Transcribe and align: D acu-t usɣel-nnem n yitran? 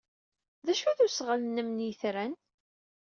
D 0.65 0.67
acu-t 0.73 0.99
usɣel-nnem 1.05 1.69
n 1.71 1.83
yitran? 1.85 2.33